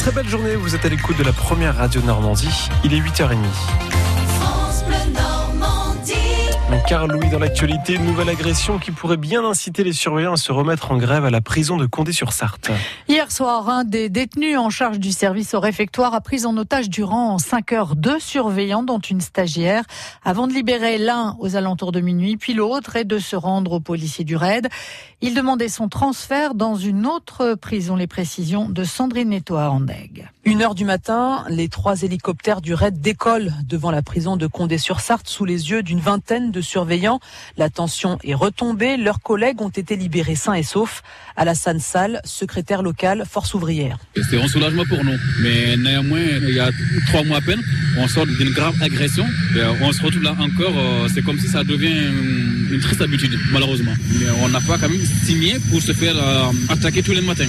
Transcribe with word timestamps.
Très 0.00 0.12
belle 0.12 0.28
journée, 0.28 0.56
vous 0.56 0.74
êtes 0.74 0.86
à 0.86 0.88
l'écoute 0.88 1.18
de 1.18 1.22
la 1.22 1.32
première 1.34 1.76
radio 1.76 2.00
Normandie. 2.00 2.70
Il 2.84 2.94
est 2.94 3.00
8h30. 3.00 3.36
Carl 6.78 7.10
Louis 7.10 7.30
dans 7.30 7.38
l'actualité, 7.38 7.94
une 7.94 8.04
nouvelle 8.04 8.28
agression 8.28 8.78
qui 8.78 8.90
pourrait 8.90 9.16
bien 9.16 9.44
inciter 9.44 9.82
les 9.84 9.92
surveillants 9.92 10.34
à 10.34 10.36
se 10.36 10.52
remettre 10.52 10.92
en 10.92 10.98
grève 10.98 11.24
à 11.24 11.30
la 11.30 11.40
prison 11.40 11.76
de 11.76 11.86
Condé-sur-Sarthe. 11.86 12.70
Hier 13.08 13.30
soir, 13.30 13.68
un 13.68 13.84
des 13.84 14.08
détenus 14.08 14.56
en 14.58 14.70
charge 14.70 14.98
du 14.98 15.10
service 15.10 15.54
au 15.54 15.60
réfectoire 15.60 16.14
a 16.14 16.20
pris 16.20 16.46
en 16.46 16.56
otage 16.56 16.88
durant 16.88 17.38
5 17.38 17.72
heures 17.72 17.96
deux 17.96 18.20
surveillants, 18.20 18.82
dont 18.82 18.98
une 18.98 19.20
stagiaire, 19.20 19.84
avant 20.24 20.46
de 20.46 20.52
libérer 20.52 20.98
l'un 20.98 21.36
aux 21.40 21.56
alentours 21.56 21.92
de 21.92 22.00
minuit, 22.00 22.36
puis 22.36 22.54
l'autre, 22.54 22.96
et 22.96 23.04
de 23.04 23.18
se 23.18 23.36
rendre 23.36 23.72
aux 23.72 23.80
policiers 23.80 24.24
du 24.24 24.36
raid. 24.36 24.68
Il 25.22 25.34
demandait 25.34 25.68
son 25.68 25.88
transfert 25.88 26.54
dans 26.54 26.76
une 26.76 27.06
autre 27.06 27.54
prison, 27.54 27.96
les 27.96 28.06
précisions 28.06 28.68
de 28.68 28.84
Sandrine 28.84 29.30
Nettoa 29.30 29.70
Andeg. 29.70 30.28
Une 30.44 30.62
heure 30.62 30.74
du 30.74 30.86
matin, 30.86 31.44
les 31.50 31.68
trois 31.68 32.02
hélicoptères 32.02 32.62
du 32.62 32.72
raid 32.72 33.00
décollent 33.00 33.52
devant 33.66 33.90
la 33.90 34.00
prison 34.00 34.36
de 34.36 34.46
Condé-sur-Sarthe 34.46 35.28
sous 35.28 35.44
les 35.44 35.70
yeux 35.70 35.82
d'une 35.82 36.00
vingtaine 36.00 36.50
de 36.50 36.59
surveillants. 36.62 37.20
La 37.56 37.70
tension 37.70 38.18
est 38.24 38.34
retombée. 38.34 38.96
Leurs 38.96 39.20
collègues 39.20 39.60
ont 39.60 39.68
été 39.68 39.96
libérés 39.96 40.34
sains 40.34 40.54
et 40.54 40.62
saufs. 40.62 41.02
Alassane 41.36 41.80
Sall, 41.80 42.20
secrétaire 42.24 42.82
local, 42.82 43.24
Force 43.30 43.54
ouvrière. 43.54 43.98
C'est 44.30 44.40
un 44.40 44.48
soulagement 44.48 44.84
pour 44.88 45.02
nous. 45.04 45.16
Mais 45.40 45.76
néanmoins, 45.76 46.20
il 46.20 46.54
y 46.54 46.60
a 46.60 46.70
trois 47.08 47.24
mois 47.24 47.38
à 47.38 47.40
peine, 47.40 47.60
on 47.98 48.06
sort 48.08 48.26
d'une 48.26 48.50
grave 48.50 48.74
agression. 48.82 49.26
On 49.80 49.92
se 49.92 50.02
retrouve 50.02 50.22
là 50.22 50.34
encore. 50.38 50.74
Euh, 50.76 51.08
c'est 51.12 51.22
comme 51.22 51.38
si 51.38 51.48
ça 51.48 51.64
devient 51.64 52.10
une 52.70 52.80
triste 52.80 53.00
habitude, 53.00 53.38
malheureusement. 53.52 53.92
On 54.42 54.48
n'a 54.48 54.60
pas 54.60 54.78
quand 54.78 54.88
même 54.88 55.04
signé 55.24 55.56
pour 55.70 55.80
se 55.80 55.92
faire 55.92 56.16
euh, 56.16 56.52
attaquer 56.68 57.02
tous 57.02 57.12
les 57.12 57.20
matins. 57.20 57.48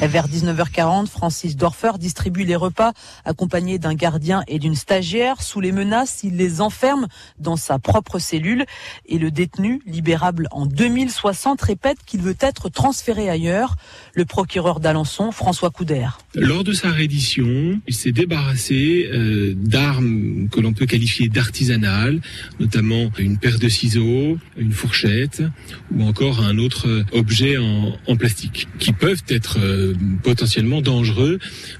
Vers 0.00 0.28
19h40, 0.28 1.08
Francis 1.08 1.56
Dorfer 1.56 1.92
distribue 1.98 2.44
les 2.44 2.56
repas 2.56 2.92
accompagné 3.26 3.78
d'un 3.78 3.94
gardien 3.94 4.42
et 4.48 4.58
d'une 4.58 4.74
stagiaire. 4.74 5.42
Sous 5.42 5.60
les 5.60 5.72
menaces, 5.72 6.20
il 6.24 6.36
les 6.36 6.62
enferme 6.62 7.06
dans 7.38 7.56
sa 7.56 7.78
propre 7.78 8.18
cellule 8.18 8.64
et 9.06 9.18
le 9.18 9.30
détenu, 9.30 9.82
libérable 9.86 10.48
en 10.52 10.64
2060, 10.64 11.60
répète 11.60 11.98
qu'il 12.06 12.22
veut 12.22 12.36
être 12.40 12.70
transféré 12.70 13.28
ailleurs. 13.28 13.76
Le 14.14 14.24
procureur 14.24 14.80
d'Alençon, 14.80 15.32
François 15.32 15.70
Couder. 15.70 16.08
Lors 16.34 16.64
de 16.64 16.72
sa 16.72 16.90
reddition, 16.90 17.78
il 17.86 17.94
s'est 17.94 18.12
débarrassé 18.12 19.10
euh, 19.12 19.52
d'armes 19.54 20.48
que 20.50 20.60
l'on 20.60 20.72
peut 20.72 20.86
qualifier 20.86 21.28
d'artisanales, 21.28 22.20
notamment 22.58 23.10
une 23.18 23.36
paire 23.36 23.58
de 23.58 23.68
ciseaux, 23.68 24.38
une 24.56 24.72
fourchette 24.72 25.42
ou 25.94 26.04
encore 26.04 26.40
un 26.40 26.56
autre 26.56 27.04
objet 27.12 27.58
en, 27.58 27.92
en 28.06 28.16
plastique 28.16 28.66
qui 28.78 28.92
peuvent 28.92 29.22
être 29.28 29.58
euh, 29.60 29.89
potentiellement 30.22 30.80
dangereux 30.80 31.38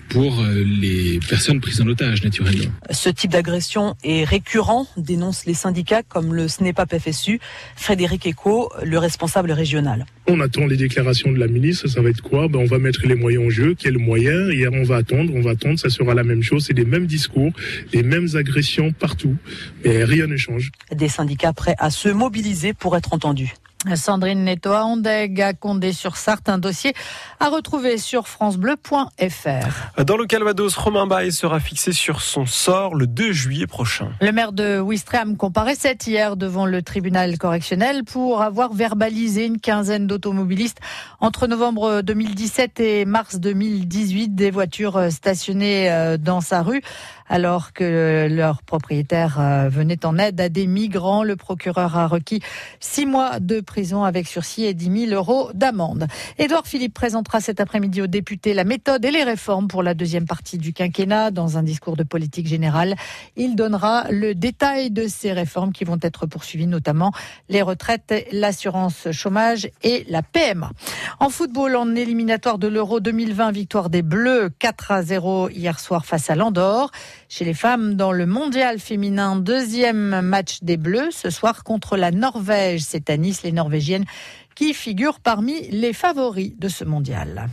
pour 0.09 0.41
euh, 0.41 0.65
les 0.65 1.21
personnes 1.29 1.61
prises 1.61 1.81
en 1.81 1.87
otage, 1.87 2.23
naturellement. 2.25 2.71
Ce 2.91 3.09
type 3.09 3.31
d'agression 3.31 3.97
est 4.03 4.25
récurrent, 4.25 4.87
dénoncent 4.97 5.47
les 5.47 5.55
syndicats 5.55 6.03
comme 6.03 6.35
le 6.35 6.49
SNEPAP 6.49 6.99
FSU. 6.99 7.41
Frédéric 7.77 8.27
Eco, 8.27 8.73
le 8.83 8.99
responsable 8.99 9.53
régional. 9.53 10.07
On 10.27 10.41
attend 10.41 10.67
les 10.67 10.77
déclarations 10.77 11.33
de 11.33 11.39
la 11.39 11.49
ministre, 11.49 11.89
ça 11.89 12.01
va 12.01 12.11
être 12.11 12.23
quoi? 12.23 12.49
Ben, 12.49 12.59
On 12.61 12.67
va 12.67 12.79
mettre 12.79 13.07
les 13.07 13.15
moyens 13.15 13.47
en 13.47 13.51
jeu, 13.51 13.75
quels 13.79 13.99
moyens? 13.99 14.53
Et 14.53 14.69
on 14.69 14.83
va 14.83 14.97
attendre, 14.97 15.33
on 15.35 15.41
va 15.41 15.53
attendre, 15.53 15.79
ça 15.79 15.91
sera 15.91 16.15
la 16.15 16.25
même 16.25 16.43
chose, 16.43 16.65
c'est 16.67 16.77
les 16.77 16.85
mêmes 16.85 17.07
discours, 17.07 17.53
les 17.93 18.03
mêmes 18.03 18.29
agressions 18.35 18.93
partout, 18.93 19.37
mais 19.85 20.05
rien 20.05 20.27
ne 20.27 20.37
change. 20.37 20.71
Des 20.95 21.09
syndicats 21.09 21.53
prêts 21.53 21.75
à 21.79 21.91
se 21.91 22.09
mobiliser 22.09 22.73
pour 22.73 22.97
être 22.97 23.13
entendus. 23.13 23.55
Sandrine 23.95 24.45
Netoa, 24.45 24.85
Ondeg 24.85 25.41
à 25.41 25.55
Condé-sur-Sarthe, 25.55 26.51
un 26.51 26.59
dossier 26.59 26.93
à 27.39 27.49
retrouver 27.49 27.97
sur 27.97 28.29
francebleu.fr. 28.29 30.03
Dans 30.05 30.17
le 30.19 30.27
Calvados, 30.27 30.77
Romain 30.77 31.07
Baye 31.07 31.33
sera 31.33 31.61
fixé 31.61 31.93
sur 31.93 32.21
son 32.21 32.45
sort 32.45 32.95
le 32.95 33.07
2 33.07 33.33
juillet 33.33 33.67
prochain. 33.67 34.11
Le 34.21 34.33
maire 34.33 34.53
de 34.53 34.79
Ouistreham 34.81 35.39
comparaissait 35.39 35.97
hier 36.07 36.37
devant 36.37 36.67
le 36.67 36.83
tribunal 36.83 37.39
correctionnel 37.39 38.05
pour 38.05 38.43
avoir 38.43 38.75
verbalisé 38.75 39.47
une 39.47 39.59
quinzaine 39.59 40.07
d'automobilistes 40.07 40.81
entre 41.21 41.47
novembre 41.47 42.03
2017 42.03 42.81
et 42.81 43.05
mars 43.07 43.41
2018 43.41 44.35
des 44.35 44.51
voitures 44.51 45.11
stationnées 45.11 45.91
euh, 45.91 46.19
dans 46.19 46.43
sa 46.43 46.63
rue 46.63 46.83
alors 47.31 47.73
que 47.73 48.27
leur 48.29 48.63
propriétaire 48.63 49.39
euh, 49.41 49.69
venait 49.69 50.05
en 50.05 50.19
aide 50.19 50.41
à 50.41 50.49
des 50.49 50.67
migrants. 50.67 51.23
Le 51.23 51.37
procureur 51.37 51.97
a 51.97 52.09
requis 52.09 52.43
six 52.81 53.07
mois 53.07 53.39
de 53.39 53.61
prison 53.71 54.03
avec 54.03 54.27
sursis 54.27 54.65
et 54.65 54.75
10 54.75 55.07
000 55.11 55.15
euros 55.15 55.51
d'amende. 55.55 56.09
Édouard 56.39 56.67
Philippe 56.67 56.93
présentera 56.93 57.41
cet 57.41 57.61
après-midi 57.61 58.03
aux 58.03 58.09
députés 58.09 58.53
la 58.53 58.65
méthode 58.65 59.05
et 59.05 59.13
les 59.13 59.23
réformes 59.23 59.69
pour 59.69 59.85
la 59.85 59.95
deuxième 59.95 60.27
partie 60.27 60.59
du 60.59 60.73
quinquennat. 60.73 61.31
Dans 61.31 61.57
un 61.57 61.63
discours 61.63 61.97
de 61.97 62.03
politique 62.03 62.49
générale, 62.49 62.97
il 63.37 63.55
donnera 63.55 64.11
le 64.11 64.35
détail 64.35 64.91
de 64.91 65.07
ces 65.07 65.33
réformes 65.33 65.73
qui 65.73 65.85
vont 65.85 65.99
être 66.03 66.27
poursuivies, 66.27 66.67
notamment 66.67 67.13
les 67.49 67.63
retraites, 67.63 68.27
l'assurance 68.33 69.13
chômage 69.13 69.71
et 69.85 70.05
la 70.09 70.23
PMA. 70.23 70.73
En 71.21 71.31
football, 71.31 71.77
en 71.77 71.95
éliminatoire 71.95 72.59
de 72.59 72.67
l'Euro 72.67 72.99
2020, 72.99 73.53
victoire 73.53 73.89
des 73.89 74.03
Bleus 74.03 74.51
4 74.59 74.91
à 74.91 75.03
0 75.05 75.51
hier 75.51 75.79
soir 75.79 76.05
face 76.07 76.29
à 76.29 76.35
l'Andorre. 76.35 76.91
Chez 77.29 77.45
les 77.45 77.55
femmes, 77.55 77.95
dans 77.95 78.11
le 78.11 78.27
mondial 78.27 78.81
féminin, 78.81 79.37
deuxième 79.37 80.23
match 80.23 80.59
des 80.63 80.77
Bleus 80.77 81.13
ce 81.13 81.31
soir 81.31 81.63
contre 81.63 81.97
la 81.97 82.11
Norvège. 82.11 82.81
C'est 82.81 83.09
à 83.11 83.17
Nice, 83.17 83.45
les 83.45 83.53
Norvégiennes 83.61 84.07
qui 84.55 84.73
figurent 84.75 85.21
parmi 85.21 85.69
les 85.71 85.93
favoris 85.93 86.53
de 86.59 86.69
ce 86.69 86.85
mondial. 86.85 87.49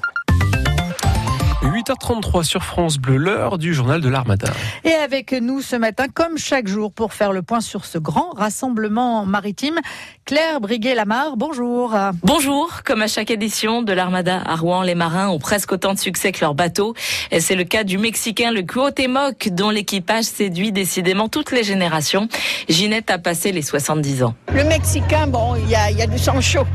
8h33 1.88 2.44
sur 2.44 2.64
France 2.64 2.98
Bleu, 2.98 3.16
l'heure 3.16 3.58
du 3.58 3.74
journal 3.74 4.02
de 4.02 4.10
l'Armada. 4.10 4.50
Et 4.84 4.92
avec 4.92 5.32
nous 5.32 5.62
ce 5.62 5.78
matin, 5.78 6.08
comme 6.14 6.38
chaque 6.38 6.68
jour, 6.68 6.92
pour 6.92 7.14
faire 7.14 7.32
le 7.32 7.42
point 7.44 7.62
sur 7.62 7.86
ce 7.86 7.98
grand 7.98 8.32
rassemblement 8.32 9.26
maritime, 9.26 9.80
Claire 10.26 10.60
Briguet-Lamar, 10.60 11.38
bonjour. 11.38 11.96
Bonjour. 12.24 12.82
Comme 12.84 13.02
à 13.02 13.08
chaque 13.08 13.32
édition 13.32 13.84
de 13.84 13.94
l'Armada 13.94 14.42
à 14.46 14.56
Rouen, 14.58 14.82
les 14.82 14.96
marins 14.96 15.30
ont 15.30 15.40
presque 15.40 15.72
autant 15.72 15.94
de 15.94 16.00
succès 16.00 16.34
que 16.34 16.42
leur 16.42 16.56
bateau. 16.56 16.94
Et 17.32 17.40
c'est 17.40 17.56
le 17.56 17.64
cas 17.64 17.86
du 17.86 17.98
Mexicain, 17.98 18.52
le 18.52 18.64
Cuauhtémoc, 18.64 19.50
dont 19.52 19.70
l'équipage 19.70 20.26
séduit 20.26 20.74
décidément 20.74 21.30
toutes 21.30 21.52
les 21.52 21.64
générations. 21.64 22.28
Ginette 22.68 23.10
a 23.12 23.18
passé 23.18 23.54
les 23.54 23.62
70 23.62 24.24
ans. 24.24 24.36
Le 24.54 24.66
Mexicain, 24.66 25.28
bon, 25.28 25.56
il 25.56 25.70
y 25.70 25.76
a, 25.76 25.90
y 25.92 26.02
a 26.02 26.08
du 26.08 26.18
sang 26.18 26.42
chaud. 26.42 26.68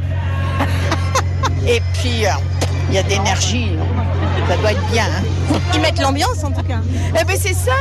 Et 1.68 1.82
puis, 1.92 2.24
euh, 2.24 2.30
il 2.88 2.94
y 2.94 2.98
a 2.98 3.02
d'énergie. 3.02 3.72
Ça 4.52 4.58
doit 4.58 4.72
être 4.72 4.86
bien. 4.92 5.06
Hein. 5.06 5.58
Ils 5.72 5.80
mettent 5.80 5.98
l'ambiance 5.98 6.44
en 6.44 6.50
tout 6.50 6.62
cas. 6.62 6.80
Eh 7.18 7.24
ben 7.24 7.36
c'est 7.40 7.54
ça. 7.54 7.72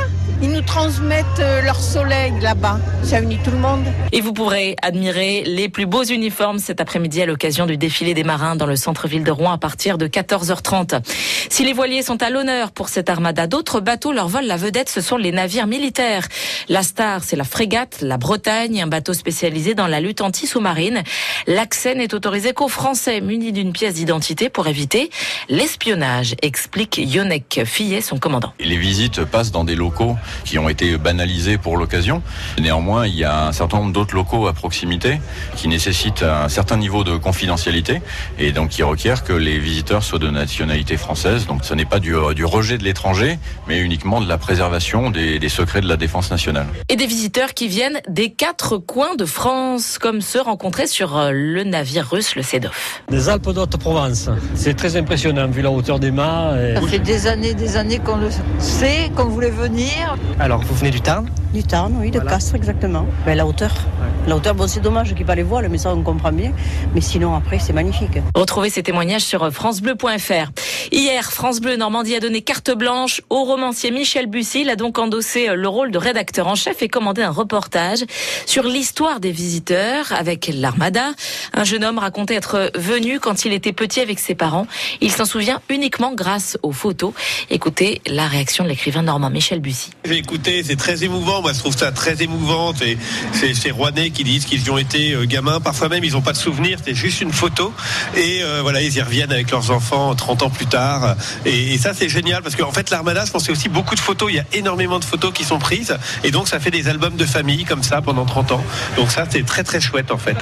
Ils 0.41 0.49
nous 0.49 0.61
transmettent 0.61 1.25
euh, 1.39 1.61
leur 1.61 1.79
soleil 1.79 2.33
là-bas. 2.41 2.79
Ça 3.03 3.19
unit 3.19 3.37
tout 3.43 3.51
le 3.51 3.57
monde. 3.57 3.83
Et 4.11 4.21
vous 4.21 4.33
pourrez 4.33 4.75
admirer 4.81 5.43
les 5.45 5.69
plus 5.69 5.85
beaux 5.85 6.03
uniformes 6.03 6.57
cet 6.57 6.81
après-midi 6.81 7.21
à 7.21 7.27
l'occasion 7.27 7.67
du 7.67 7.77
défilé 7.77 8.15
des 8.15 8.23
marins 8.23 8.55
dans 8.55 8.65
le 8.65 8.75
centre-ville 8.75 9.23
de 9.23 9.29
Rouen 9.29 9.51
à 9.51 9.57
partir 9.59 9.99
de 9.99 10.07
14h30. 10.07 11.01
Si 11.49 11.63
les 11.63 11.73
voiliers 11.73 12.01
sont 12.01 12.23
à 12.23 12.31
l'honneur 12.31 12.71
pour 12.71 12.89
cette 12.89 13.09
armada, 13.09 13.45
d'autres 13.45 13.81
bateaux 13.81 14.13
leur 14.13 14.29
volent 14.29 14.47
la 14.47 14.57
vedette. 14.57 14.89
Ce 14.89 15.01
sont 15.01 15.17
les 15.17 15.31
navires 15.31 15.67
militaires. 15.67 16.27
La 16.69 16.81
star, 16.81 17.23
c'est 17.23 17.35
la 17.35 17.43
frégate, 17.43 17.97
la 18.01 18.17
Bretagne, 18.17 18.81
un 18.81 18.87
bateau 18.87 19.13
spécialisé 19.13 19.75
dans 19.75 19.87
la 19.87 19.99
lutte 19.99 20.21
anti-sous-marine. 20.21 21.03
L'accès 21.45 21.93
n'est 21.93 22.15
autorisé 22.15 22.53
qu'aux 22.53 22.67
Français 22.67 23.21
munis 23.21 23.51
d'une 23.51 23.73
pièce 23.73 23.95
d'identité 23.95 24.49
pour 24.49 24.67
éviter 24.67 25.11
l'espionnage, 25.49 26.35
explique 26.61 26.99
Yonek 26.99 27.61
Fillet, 27.65 28.01
son 28.01 28.19
commandant. 28.19 28.53
Les 28.59 28.77
visites 28.77 29.25
passent 29.25 29.51
dans 29.51 29.63
des 29.63 29.73
locaux 29.73 30.15
qui 30.45 30.59
ont 30.59 30.69
été 30.69 30.95
banalisés 30.99 31.57
pour 31.57 31.75
l'occasion. 31.75 32.21
Néanmoins, 32.59 33.07
il 33.07 33.15
y 33.15 33.23
a 33.23 33.47
un 33.47 33.51
certain 33.51 33.77
nombre 33.77 33.93
d'autres 33.93 34.13
locaux 34.13 34.45
à 34.45 34.53
proximité 34.53 35.19
qui 35.55 35.67
nécessitent 35.67 36.21
un 36.21 36.49
certain 36.49 36.77
niveau 36.77 37.03
de 37.03 37.17
confidentialité 37.17 38.03
et 38.37 38.51
donc 38.51 38.69
qui 38.69 38.83
requièrent 38.83 39.23
que 39.23 39.33
les 39.33 39.57
visiteurs 39.57 40.03
soient 40.03 40.19
de 40.19 40.29
nationalité 40.29 40.97
française. 40.97 41.47
Donc 41.47 41.65
ce 41.65 41.73
n'est 41.73 41.85
pas 41.85 41.97
du, 41.99 42.13
du, 42.35 42.45
rejet 42.45 42.77
de 42.77 42.83
l'étranger, 42.83 43.39
mais 43.67 43.79
uniquement 43.79 44.21
de 44.21 44.29
la 44.29 44.37
préservation 44.37 45.09
des, 45.09 45.39
des, 45.39 45.49
secrets 45.49 45.81
de 45.81 45.87
la 45.87 45.97
défense 45.97 46.29
nationale. 46.29 46.67
Et 46.89 46.95
des 46.95 47.07
visiteurs 47.07 47.55
qui 47.55 47.69
viennent 47.69 48.01
des 48.07 48.29
quatre 48.29 48.77
coins 48.77 49.15
de 49.15 49.25
France, 49.25 49.97
comme 49.97 50.21
ceux 50.21 50.41
rencontrés 50.41 50.85
sur 50.85 51.17
euh, 51.17 51.31
le 51.31 51.63
navire 51.63 52.07
russe, 52.07 52.35
le 52.35 52.43
Sedov. 52.43 52.75
Des 53.09 53.29
Alpes 53.29 53.49
d'Haute-Provence. 53.49 54.29
C'est 54.53 54.75
très 54.75 54.95
impressionnant 54.95 55.47
vu 55.47 55.63
la 55.63 55.71
hauteur 55.71 55.99
des 55.99 56.11
mâts. 56.11 56.40
Et... 56.57 56.75
Ça 56.75 56.81
fait 56.81 56.99
des 56.99 57.27
années, 57.27 57.53
des 57.53 57.77
années 57.77 57.99
qu'on 57.99 58.17
le 58.17 58.29
sait, 58.59 59.11
qu'on 59.15 59.25
voulait 59.25 59.49
venir. 59.49 60.17
Alors, 60.39 60.61
vous 60.61 60.75
venez 60.75 60.91
du 60.91 61.01
Tarn? 61.01 61.27
Du 61.53 61.63
Tarn, 61.63 61.93
oui, 61.99 62.11
de 62.11 62.19
Castres, 62.19 62.55
exactement. 62.55 63.05
Ben, 63.25 63.35
la 63.35 63.45
hauteur. 63.45 63.73
La 64.25 64.37
hauteur, 64.37 64.55
bon, 64.55 64.67
c'est 64.67 64.79
dommage 64.79 65.09
qu'il 65.09 65.17
n'y 65.17 65.23
ait 65.23 65.25
pas 65.25 65.35
les 65.35 65.43
voiles, 65.43 65.67
mais 65.69 65.77
ça, 65.77 65.93
on 65.93 66.01
comprend 66.01 66.31
bien. 66.31 66.53
Mais 66.95 67.01
sinon, 67.01 67.35
après, 67.35 67.59
c'est 67.59 67.73
magnifique. 67.73 68.19
Retrouvez 68.35 68.69
ces 68.69 68.83
témoignages 68.83 69.23
sur 69.23 69.51
FranceBleu.fr. 69.51 70.51
Hier, 70.93 71.31
France 71.31 71.59
Bleu 71.59 71.75
Normandie 71.75 72.15
a 72.15 72.21
donné 72.21 72.41
carte 72.41 72.71
blanche 72.71 73.21
au 73.29 73.43
romancier 73.43 73.91
Michel 73.91 74.27
Bussy. 74.27 74.61
Il 74.61 74.69
a 74.69 74.77
donc 74.77 74.97
endossé 74.97 75.47
le 75.53 75.67
rôle 75.67 75.91
de 75.91 75.97
rédacteur 75.97 76.47
en 76.47 76.55
chef 76.55 76.81
et 76.81 76.87
commandé 76.87 77.21
un 77.21 77.31
reportage 77.31 78.05
sur 78.45 78.63
l'histoire 78.63 79.19
des 79.19 79.31
visiteurs 79.31 80.13
avec 80.13 80.51
l'Armada. 80.53 81.09
Un 81.53 81.65
jeune 81.65 81.83
homme 81.83 81.97
racontait 81.97 82.35
être 82.35 82.71
venu 82.75 83.19
quand 83.19 83.43
il 83.43 83.51
était 83.51 83.73
petit 83.73 83.99
avec 83.99 84.19
ses 84.19 84.35
parents. 84.35 84.67
Il 85.01 85.11
s'en 85.11 85.25
souvient 85.25 85.61
uniquement 85.69 86.13
grâce 86.13 86.57
aux 86.63 86.71
photos. 86.71 87.13
Écoutez 87.49 88.01
la 88.07 88.27
réaction 88.27 88.63
de 88.63 88.69
l'écrivain 88.69 89.03
normand 89.03 89.29
Michel 89.29 89.59
Bussy. 89.59 89.91
J'ai 90.05 90.17
écouté, 90.17 90.63
c'est 90.63 90.77
très 90.77 91.03
émouvant. 91.03 91.40
Moi, 91.41 91.53
je 91.53 91.59
trouve 91.59 91.75
ça 91.75 91.91
très 91.91 92.21
émouvant. 92.21 92.73
C'est 93.33 93.53
ces 93.53 93.71
Rouennais 93.71 94.11
qui 94.11 94.23
disent 94.23 94.45
qu'ils 94.45 94.63
y 94.63 94.69
ont 94.69 94.77
été 94.77 95.13
euh, 95.13 95.25
gamins. 95.25 95.59
Parfois 95.59 95.89
même, 95.89 96.03
ils 96.03 96.13
n'ont 96.13 96.21
pas 96.21 96.33
de 96.33 96.37
souvenirs. 96.37 96.79
C'est 96.85 96.95
juste 96.95 97.21
une 97.21 97.31
photo. 97.31 97.73
Et 98.15 98.43
euh, 98.43 98.59
voilà, 98.61 98.81
ils 98.81 98.95
y 98.95 99.01
reviennent 99.01 99.31
avec 99.31 99.51
leurs 99.51 99.71
enfants 99.71 100.13
30 100.15 100.43
ans 100.43 100.49
plus 100.49 100.67
tard. 100.67 101.15
Et, 101.45 101.77
ça, 101.77 101.93
c'est 101.93 102.09
génial 102.09 102.43
parce 102.43 102.55
qu'en 102.55 102.71
fait, 102.71 102.89
l'Armada, 102.89 103.25
c'est 103.25 103.51
aussi 103.51 103.69
beaucoup 103.69 103.95
de 103.95 103.99
photos. 103.99 104.29
Il 104.31 104.35
y 104.35 104.39
a 104.39 104.45
énormément 104.53 104.99
de 104.99 105.05
photos 105.05 105.33
qui 105.33 105.43
sont 105.43 105.59
prises. 105.59 105.97
Et 106.23 106.31
donc, 106.31 106.47
ça 106.47 106.59
fait 106.59 106.71
des 106.71 106.87
albums 106.87 107.15
de 107.15 107.25
famille 107.25 107.65
comme 107.65 107.83
ça 107.83 108.01
pendant 108.01 108.25
30 108.25 108.51
ans. 108.51 108.63
Donc 108.95 109.11
ça, 109.11 109.25
c'est 109.29 109.45
très 109.45 109.63
très 109.63 109.81
chouette 109.81 110.11
en 110.11 110.17
fait. 110.17 110.37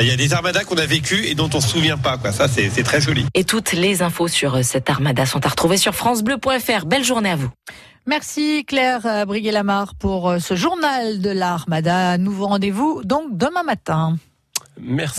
Il 0.00 0.06
y 0.06 0.10
a 0.10 0.16
des 0.16 0.32
armadas 0.32 0.64
qu'on 0.64 0.78
a 0.78 0.86
vécu 0.86 1.26
et 1.26 1.34
dont 1.34 1.50
on 1.54 1.60
se 1.60 1.68
souvient 1.68 1.98
pas. 1.98 2.16
Quoi. 2.16 2.32
Ça, 2.32 2.48
c'est 2.48 2.70
c'est 2.74 2.82
très 2.82 3.00
joli. 3.00 3.26
Et 3.34 3.44
toutes 3.44 3.72
les 3.72 4.02
infos 4.02 4.28
sur 4.28 4.64
cette 4.64 4.88
armada 4.90 5.26
sont 5.26 5.44
à 5.44 5.48
retrouver 5.48 5.76
sur 5.76 5.94
francebleu.fr. 5.94 6.86
Belle 6.86 7.04
journée 7.04 7.30
à 7.30 7.36
vous. 7.36 7.50
Merci 8.10 8.64
Claire 8.64 9.06
euh, 9.06 9.24
Briguet-Lamar 9.24 9.94
pour 9.94 10.30
euh, 10.30 10.38
ce 10.40 10.56
journal 10.56 11.20
de 11.20 11.30
l'Armada. 11.30 12.18
Nouveau 12.18 12.48
rendez-vous 12.48 13.02
donc 13.04 13.36
demain 13.36 13.62
matin. 13.62 14.16
Merci. 14.80 15.08